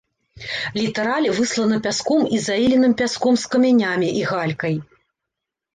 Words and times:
Літараль 0.81 1.27
выслана 1.41 1.77
пяском 1.89 2.21
і 2.39 2.41
заіленым 2.49 2.99
пяском 3.03 3.33
з 3.45 3.53
камянямі 3.53 4.09
і 4.23 4.29
галькай. 4.33 4.75